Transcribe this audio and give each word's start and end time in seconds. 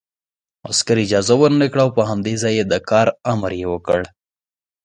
عسکر 0.69 0.97
اجازه 1.05 1.33
ورنکړه 1.39 1.81
او 1.85 1.89
په 1.97 2.01
همدې 2.09 2.33
ځای 2.43 2.55
د 2.65 2.73
کار 2.89 3.07
امر 3.33 3.51
یې 3.61 3.67
وکړ 3.73 4.01